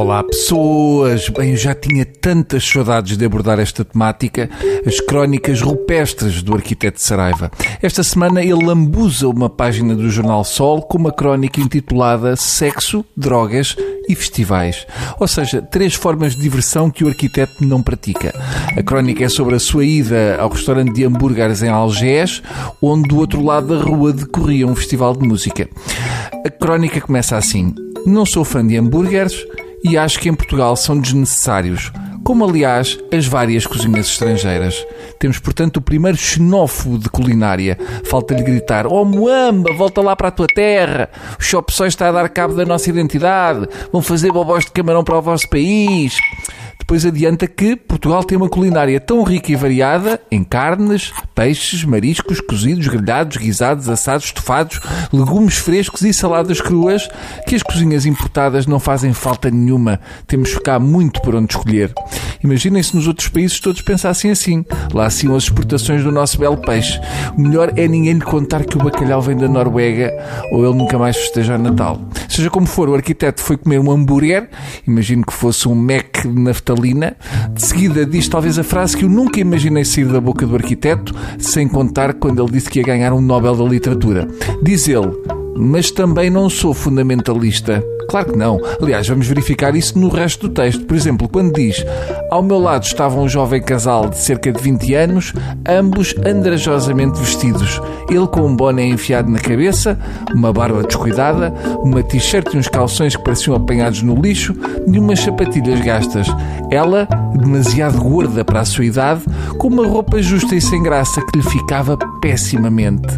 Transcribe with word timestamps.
Olá 0.00 0.22
pessoas! 0.22 1.28
Bem, 1.28 1.50
eu 1.50 1.56
já 1.56 1.74
tinha 1.74 2.06
tantas 2.06 2.64
saudades 2.64 3.16
de 3.16 3.24
abordar 3.24 3.58
esta 3.58 3.84
temática, 3.84 4.48
as 4.86 5.00
crónicas 5.00 5.60
rupestres 5.60 6.40
do 6.40 6.54
arquiteto 6.54 7.02
Saraiva. 7.02 7.50
Esta 7.82 8.04
semana 8.04 8.40
ele 8.40 8.64
lambuza 8.64 9.26
uma 9.26 9.50
página 9.50 9.96
do 9.96 10.08
Jornal 10.08 10.44
Sol 10.44 10.82
com 10.82 10.98
uma 10.98 11.10
crónica 11.10 11.60
intitulada 11.60 12.36
Sexo, 12.36 13.04
Drogas 13.16 13.74
e 14.08 14.14
Festivais. 14.14 14.86
Ou 15.18 15.26
seja, 15.26 15.60
três 15.60 15.94
formas 15.94 16.36
de 16.36 16.42
diversão 16.42 16.92
que 16.92 17.02
o 17.02 17.08
arquiteto 17.08 17.64
não 17.66 17.82
pratica. 17.82 18.32
A 18.76 18.82
crónica 18.84 19.24
é 19.24 19.28
sobre 19.28 19.56
a 19.56 19.60
sua 19.60 19.84
ida 19.84 20.36
ao 20.38 20.48
restaurante 20.48 20.94
de 20.94 21.02
hambúrgueres 21.02 21.60
em 21.64 21.70
Algés, 21.70 22.40
onde 22.80 23.08
do 23.08 23.18
outro 23.18 23.44
lado 23.44 23.76
da 23.76 23.82
rua 23.84 24.12
decorria 24.12 24.64
um 24.64 24.76
festival 24.76 25.16
de 25.16 25.26
música. 25.26 25.68
A 26.46 26.50
crónica 26.50 27.00
começa 27.00 27.36
assim. 27.36 27.74
Não 28.06 28.24
sou 28.24 28.44
fã 28.44 28.64
de 28.64 28.76
hambúrgueres, 28.76 29.44
e 29.82 29.96
acho 29.96 30.18
que 30.18 30.28
em 30.28 30.34
Portugal 30.34 30.74
são 30.76 30.98
desnecessários, 30.98 31.92
como 32.24 32.44
aliás 32.44 32.98
as 33.12 33.26
várias 33.26 33.66
cozinhas 33.66 34.08
estrangeiras. 34.08 34.84
Temos, 35.18 35.38
portanto, 35.38 35.78
o 35.78 35.82
primeiro 35.82 36.16
xenófobo 36.16 36.98
de 36.98 37.08
culinária. 37.08 37.78
Falta-lhe 38.04 38.42
gritar: 38.42 38.86
Oh 38.86 39.04
Moamba, 39.04 39.72
volta 39.72 40.00
lá 40.00 40.14
para 40.14 40.28
a 40.28 40.32
tua 40.32 40.46
terra! 40.46 41.08
O 41.38 41.42
Shop 41.42 41.72
só 41.72 41.86
está 41.86 42.08
a 42.08 42.12
dar 42.12 42.28
cabo 42.28 42.54
da 42.54 42.64
nossa 42.64 42.90
identidade. 42.90 43.66
Vão 43.92 44.02
fazer 44.02 44.32
bobós 44.32 44.64
de 44.64 44.72
camarão 44.72 45.02
para 45.02 45.18
o 45.18 45.22
vosso 45.22 45.48
país. 45.48 46.16
Depois 46.88 47.04
adianta 47.04 47.46
que 47.46 47.76
Portugal 47.76 48.24
tem 48.24 48.38
uma 48.38 48.48
culinária 48.48 48.98
tão 48.98 49.22
rica 49.22 49.52
e 49.52 49.54
variada 49.54 50.18
em 50.30 50.42
carnes, 50.42 51.12
peixes, 51.34 51.84
mariscos, 51.84 52.40
cozidos, 52.40 52.88
grelhados, 52.88 53.36
guisados, 53.36 53.90
assados, 53.90 54.24
estofados, 54.24 54.80
legumes 55.12 55.58
frescos 55.58 56.00
e 56.00 56.14
saladas 56.14 56.62
cruas 56.62 57.06
que 57.46 57.54
as 57.54 57.62
cozinhas 57.62 58.06
importadas 58.06 58.66
não 58.66 58.80
fazem 58.80 59.12
falta 59.12 59.50
nenhuma. 59.50 60.00
Temos 60.26 60.58
cá 60.60 60.78
muito 60.78 61.20
por 61.20 61.34
onde 61.34 61.54
escolher. 61.54 61.92
Imaginem 62.42 62.82
se 62.82 62.94
nos 62.96 63.06
outros 63.06 63.28
países 63.28 63.60
todos 63.60 63.82
pensassem 63.82 64.30
assim. 64.30 64.64
Lá 64.92 65.08
sim 65.10 65.34
as 65.34 65.44
exportações 65.44 66.02
do 66.02 66.12
nosso 66.12 66.38
belo 66.38 66.56
peixe. 66.56 67.00
O 67.36 67.40
melhor 67.40 67.72
é 67.76 67.86
ninguém 67.86 68.14
lhe 68.14 68.20
contar 68.20 68.64
que 68.64 68.76
o 68.76 68.82
bacalhau 68.82 69.20
vem 69.20 69.36
da 69.36 69.48
Noruega 69.48 70.12
ou 70.52 70.64
ele 70.64 70.76
nunca 70.76 70.98
mais 70.98 71.16
festeja 71.16 71.58
Natal. 71.58 72.00
Seja 72.28 72.50
como 72.50 72.66
for, 72.66 72.88
o 72.88 72.94
arquiteto 72.94 73.42
foi 73.42 73.56
comer 73.56 73.80
um 73.80 73.90
hambúrguer, 73.90 74.48
imagino 74.86 75.24
que 75.24 75.32
fosse 75.32 75.68
um 75.68 75.74
Mac 75.74 76.22
de 76.22 76.28
naftalina 76.28 77.16
de 77.52 77.62
seguida 77.62 78.06
diz 78.06 78.28
talvez 78.28 78.58
a 78.58 78.64
frase 78.64 78.96
que 78.96 79.04
eu 79.04 79.08
nunca 79.08 79.40
imaginei 79.40 79.84
sair 79.84 80.06
da 80.06 80.20
boca 80.20 80.46
do 80.46 80.54
arquiteto, 80.54 81.14
sem 81.38 81.68
contar 81.68 82.14
quando 82.14 82.42
ele 82.42 82.52
disse 82.52 82.70
que 82.70 82.78
ia 82.78 82.84
ganhar 82.84 83.12
um 83.12 83.20
Nobel 83.20 83.54
da 83.56 83.64
Literatura. 83.64 84.28
Diz 84.62 84.88
ele, 84.88 85.10
mas 85.56 85.90
também 85.90 86.30
não 86.30 86.48
sou 86.48 86.72
fundamentalista. 86.72 87.82
Claro 88.08 88.32
que 88.32 88.38
não. 88.38 88.58
Aliás, 88.80 89.06
vamos 89.06 89.26
verificar 89.26 89.76
isso 89.76 89.98
no 89.98 90.08
resto 90.08 90.48
do 90.48 90.54
texto. 90.54 90.86
Por 90.86 90.96
exemplo, 90.96 91.28
quando 91.28 91.52
diz: 91.52 91.84
Ao 92.30 92.42
meu 92.42 92.58
lado 92.58 92.84
estava 92.84 93.18
um 93.18 93.26
jovem 93.26 93.62
casal 93.62 94.10
de 94.10 94.18
cerca 94.18 94.52
de 94.52 94.62
20 94.62 94.94
anos, 94.94 95.32
ambos 95.66 96.14
andrajosamente 96.26 97.18
vestidos. 97.18 97.80
Ele 98.10 98.26
com 98.26 98.42
um 98.42 98.54
boné 98.54 98.84
enfiado 98.84 99.30
na 99.30 99.38
cabeça, 99.38 99.98
uma 100.34 100.52
barba 100.52 100.82
descuidada, 100.82 101.54
uma 101.82 102.02
t-shirt 102.02 102.52
e 102.52 102.58
uns 102.58 102.68
calções 102.68 103.16
que 103.16 103.24
pareciam 103.24 103.56
apanhados 103.56 104.02
no 104.02 104.14
lixo 104.14 104.54
e 104.86 104.98
umas 104.98 105.20
sapatilhas 105.20 105.80
gastas. 105.80 106.26
Ela, 106.70 107.08
demasiado 107.34 107.98
gorda 107.98 108.44
para 108.44 108.60
a 108.60 108.64
sua 108.64 108.84
idade, 108.84 109.22
com 109.56 109.68
uma 109.68 109.86
roupa 109.86 110.20
justa 110.20 110.54
e 110.54 110.60
sem 110.60 110.82
graça 110.82 111.22
que 111.22 111.38
lhe 111.38 111.42
ficava 111.42 111.96
pessimamente. 112.20 113.08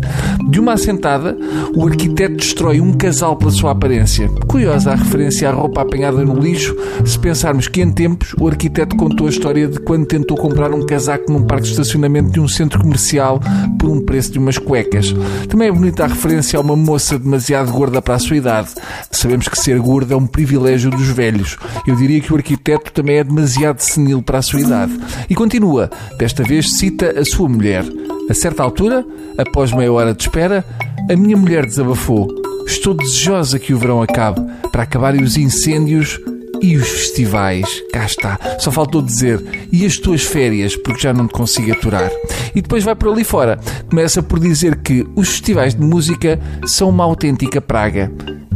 De 0.48 0.61
uma 0.61 0.75
assentada, 0.75 1.36
o 1.75 1.86
arquiteto 1.86 2.36
destrói 2.36 2.81
um 2.81 2.92
casal 2.92 3.36
pela 3.36 3.50
sua 3.50 3.72
aparência. 3.72 4.28
Curiosa 4.47 4.92
a 4.92 4.97
referência 4.97 5.48
à 5.48 5.53
roupa 5.53 5.83
apanhada 5.83 6.25
no 6.25 6.38
lixo, 6.38 6.77
se 7.05 7.19
pensarmos 7.19 7.66
que 7.66 7.81
em 7.83 7.91
tempos 7.91 8.34
o 8.38 8.47
arquiteto 8.47 8.99
contou 9.00 9.28
a 9.28 9.30
história 9.30 9.66
de 9.66 9.80
quando 9.80 10.04
tentou 10.04 10.36
comprar 10.36 10.74
um 10.74 10.84
casaco 10.84 11.32
num 11.32 11.42
parque 11.42 11.64
de 11.64 11.70
estacionamento 11.70 12.32
de 12.32 12.38
um 12.38 12.47
centro 12.47 12.78
comercial 12.78 13.41
por 13.78 13.88
um 13.88 14.04
preço 14.04 14.30
de 14.30 14.38
umas 14.38 14.58
cuecas. 14.58 15.14
Também 15.48 15.69
é 15.69 15.72
bonita 15.72 16.04
a 16.04 16.06
referência 16.06 16.58
a 16.58 16.60
uma 16.60 16.76
moça 16.76 17.19
demasiado 17.19 17.72
gorda 17.72 18.02
para 18.02 18.16
a 18.16 18.19
sua 18.19 18.36
idade. 18.36 18.69
Sabemos 19.10 19.48
que 19.48 19.58
ser 19.58 19.80
gorda 19.80 20.12
é 20.12 20.16
um 20.19 20.26
privilégio 20.26 20.91
dos 20.91 21.08
velhos. 21.08 21.56
Eu 21.86 21.97
diria 21.97 22.20
que 22.20 22.30
o 22.30 22.36
arquiteto 22.36 22.92
também 22.92 23.16
é 23.16 23.25
demasiado 23.25 23.80
senil 23.80 24.20
para 24.20 24.36
a 24.36 24.42
sua 24.42 24.60
idade. 24.60 24.92
E 25.30 25.34
continua, 25.34 25.88
desta 26.19 26.42
vez 26.42 26.70
cita 26.75 27.19
a 27.19 27.25
sua 27.25 27.48
mulher. 27.48 27.86
A 28.28 28.34
certa 28.34 28.62
altura, 28.62 29.02
após 29.38 29.72
meia 29.72 29.91
hora 29.91 30.12
de 30.12 30.25
espera, 30.25 30.62
a 31.10 31.16
minha 31.16 31.38
mulher 31.38 31.64
desabafou. 31.64 32.28
Estou 32.66 32.92
desejosa 32.92 33.58
que 33.58 33.72
o 33.72 33.78
verão 33.78 34.02
acabe, 34.02 34.42
para 34.70 34.82
acabarem 34.82 35.22
os 35.22 35.38
incêndios 35.38 36.20
e 36.62 36.76
os 36.76 36.88
festivais. 36.88 37.66
Cá 37.93 38.04
está. 38.04 38.38
Só 38.59 38.71
faltou 38.71 39.03
dizer. 39.03 39.43
E 39.72 39.84
as 39.84 39.97
tuas 39.97 40.22
férias, 40.22 40.76
porque 40.76 41.03
já 41.03 41.12
não 41.12 41.26
te 41.26 41.32
consigo 41.32 41.72
aturar. 41.72 42.10
E 42.54 42.60
depois 42.60 42.84
vai 42.84 42.94
por 42.94 43.12
ali 43.12 43.25
fora. 43.25 43.59
Começa 43.88 44.22
por 44.22 44.38
dizer 44.38 44.76
que 44.76 45.06
os 45.15 45.28
festivais 45.28 45.75
de 45.75 45.82
música 45.82 46.38
são 46.66 46.88
uma 46.88 47.04
autêntica 47.04 47.60
praga. 47.60 48.10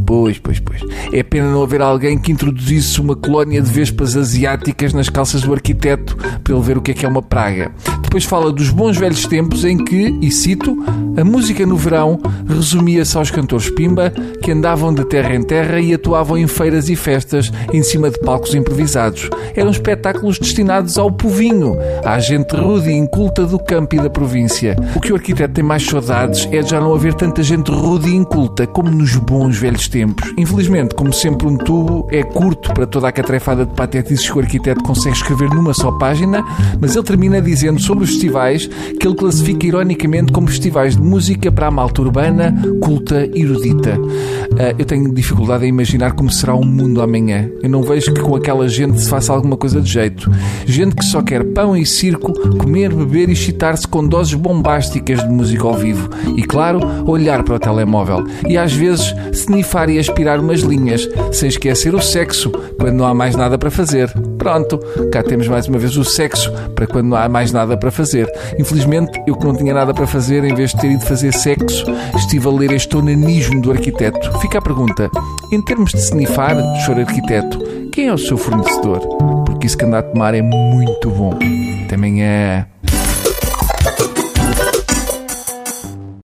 Pois, 0.06 0.38
pois, 0.38 0.60
pois. 0.60 0.82
É 1.12 1.22
pena 1.22 1.50
não 1.50 1.62
haver 1.62 1.80
alguém 1.80 2.18
que 2.18 2.30
introduzisse 2.30 3.00
uma 3.00 3.16
colónia 3.16 3.62
de 3.62 3.70
vespas 3.70 4.16
asiáticas 4.16 4.92
nas 4.92 5.08
calças 5.08 5.42
do 5.42 5.52
arquiteto 5.52 6.16
para 6.16 6.54
ele 6.54 6.62
ver 6.62 6.76
o 6.76 6.82
que 6.82 6.90
é 6.90 6.94
que 6.94 7.06
é 7.06 7.08
uma 7.08 7.22
praga. 7.22 7.72
Depois 8.14 8.26
fala 8.26 8.52
dos 8.52 8.70
bons 8.70 8.96
velhos 8.96 9.26
tempos 9.26 9.64
em 9.64 9.76
que, 9.76 10.16
e 10.22 10.30
cito, 10.30 10.76
a 11.16 11.24
música 11.24 11.66
no 11.66 11.76
verão 11.76 12.16
resumia-se 12.48 13.18
aos 13.18 13.28
cantores 13.28 13.68
pimba 13.70 14.12
que 14.40 14.52
andavam 14.52 14.94
de 14.94 15.04
terra 15.04 15.34
em 15.34 15.42
terra 15.42 15.80
e 15.80 15.92
atuavam 15.92 16.38
em 16.38 16.46
feiras 16.46 16.88
e 16.88 16.94
festas 16.94 17.50
em 17.72 17.82
cima 17.82 18.10
de 18.10 18.20
palcos 18.20 18.54
improvisados. 18.54 19.28
Eram 19.56 19.72
espetáculos 19.72 20.38
destinados 20.38 20.96
ao 20.96 21.10
povinho, 21.10 21.76
à 22.04 22.20
gente 22.20 22.54
rude 22.54 22.88
e 22.88 22.92
inculta 22.92 23.44
do 23.46 23.58
campo 23.58 23.96
e 23.96 23.98
da 23.98 24.08
província. 24.08 24.76
O 24.94 25.00
que 25.00 25.12
o 25.12 25.16
arquiteto 25.16 25.54
tem 25.54 25.64
mais 25.64 25.84
saudades 25.84 26.48
é 26.52 26.62
de 26.62 26.70
já 26.70 26.80
não 26.80 26.94
haver 26.94 27.14
tanta 27.14 27.42
gente 27.42 27.72
rude 27.72 28.10
e 28.10 28.14
inculta 28.14 28.64
como 28.64 28.92
nos 28.92 29.16
bons 29.16 29.56
velhos 29.56 29.88
tempos. 29.88 30.32
Infelizmente, 30.38 30.94
como 30.94 31.12
sempre, 31.12 31.48
um 31.48 31.56
tubo 31.56 32.06
é 32.12 32.22
curto 32.22 32.72
para 32.74 32.86
toda 32.86 33.08
a 33.08 33.12
catrefada 33.12 33.66
de 33.66 33.74
patetices 33.74 34.30
que 34.30 34.38
o 34.38 34.40
arquiteto 34.40 34.84
consegue 34.84 35.16
escrever 35.16 35.50
numa 35.50 35.74
só 35.74 35.90
página, 35.90 36.44
mas 36.80 36.94
ele 36.94 37.04
termina 37.04 37.42
dizendo 37.42 37.80
sobre 37.80 38.03
os 38.04 38.10
festivais 38.10 38.68
que 38.98 39.06
ele 39.06 39.16
classifica 39.16 39.66
ironicamente 39.66 40.32
como 40.32 40.46
festivais 40.46 40.96
de 40.96 41.02
música 41.02 41.50
para 41.50 41.66
a 41.66 41.70
malta 41.70 42.02
urbana, 42.02 42.54
culta 42.80 43.28
erudita. 43.34 43.98
Uh, 43.98 44.74
eu 44.78 44.84
tenho 44.84 45.12
dificuldade 45.12 45.64
em 45.64 45.68
imaginar 45.68 46.12
como 46.12 46.30
será 46.30 46.54
o 46.54 46.64
mundo 46.64 47.02
amanhã. 47.02 47.50
Eu 47.62 47.68
não 47.68 47.82
vejo 47.82 48.12
que 48.12 48.20
com 48.20 48.36
aquela 48.36 48.68
gente 48.68 49.00
se 49.00 49.08
faça 49.08 49.32
alguma 49.32 49.56
coisa 49.56 49.80
de 49.80 49.90
jeito. 49.90 50.30
Gente 50.64 50.94
que 50.94 51.04
só 51.04 51.22
quer 51.22 51.44
pão 51.44 51.76
e 51.76 51.84
circo, 51.84 52.32
comer, 52.56 52.94
beber 52.94 53.28
e 53.28 53.32
excitar-se 53.32 53.86
com 53.88 54.06
doses 54.06 54.34
bombásticas 54.34 55.22
de 55.22 55.28
música 55.28 55.64
ao 55.64 55.74
vivo. 55.74 56.08
E 56.36 56.42
claro, 56.42 56.80
olhar 57.06 57.42
para 57.42 57.56
o 57.56 57.58
telemóvel. 57.58 58.24
E 58.48 58.56
às 58.56 58.72
vezes 58.72 59.14
snifar 59.32 59.88
e 59.90 59.98
aspirar 59.98 60.40
umas 60.40 60.60
linhas, 60.60 61.08
sem 61.32 61.48
esquecer 61.48 61.94
o 61.94 62.00
sexo, 62.00 62.50
quando 62.78 62.94
não 62.94 63.06
há 63.06 63.14
mais 63.14 63.34
nada 63.34 63.58
para 63.58 63.70
fazer. 63.70 64.12
Pronto, 64.38 64.78
cá 65.10 65.22
temos 65.22 65.48
mais 65.48 65.66
uma 65.68 65.78
vez 65.78 65.96
o 65.96 66.04
sexo, 66.04 66.52
para 66.74 66.86
quando 66.86 67.08
não 67.08 67.16
há 67.16 67.28
mais 67.28 67.52
nada 67.52 67.76
para 67.76 67.90
fazer. 67.90 68.30
Infelizmente, 68.58 69.22
eu 69.26 69.36
que 69.36 69.44
não 69.44 69.56
tinha 69.56 69.72
nada 69.72 69.94
para 69.94 70.06
fazer, 70.06 70.44
em 70.44 70.54
vez 70.54 70.70
de 70.70 70.80
ter 70.80 70.90
ido 70.90 71.04
fazer 71.04 71.32
sexo, 71.32 71.84
estive 72.16 72.48
a 72.48 72.50
ler 72.50 72.72
este 72.72 72.96
onanismo 72.96 73.60
do 73.60 73.70
arquiteto. 73.70 74.38
Fica 74.40 74.58
a 74.58 74.62
pergunta: 74.62 75.10
em 75.52 75.62
termos 75.62 75.92
de 75.92 75.98
snifar, 75.98 76.56
senhor 76.84 77.00
arquiteto, 77.00 77.58
quem 77.92 78.08
é 78.08 78.12
o 78.12 78.18
seu 78.18 78.36
fornecedor? 78.36 79.00
Porque 79.46 79.66
isso 79.66 79.78
que 79.78 79.84
anda 79.84 79.98
a 79.98 80.02
tomar 80.02 80.34
é 80.34 80.42
muito 80.42 81.10
bom. 81.10 81.38
Até 81.84 81.94
amanhã. 81.94 82.73